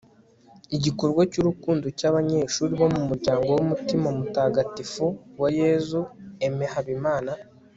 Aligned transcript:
igikorwa 0.75 1.21
ry'urukundo 1.29 1.85
cy'abanyeshuli 1.97 2.73
bo 2.81 2.87
mu 2.95 3.01
muryango 3.09 3.47
w'umutima 3.57 4.07
mutagatifu 4.17 5.05
wa 5.41 5.49
yezu 5.59 5.99
aimé 6.45 6.65
habimana 6.75 7.31